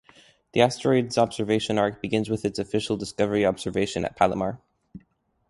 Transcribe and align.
The 0.53 0.61
asteroid's 0.61 1.15
observation 1.19 1.77
arc 1.77 2.01
begins 2.01 2.27
with 2.27 2.43
its 2.43 2.57
official 2.57 2.97
discovery 2.97 3.45
observation 3.45 4.03
at 4.03 4.15
Palomar. 4.15 4.59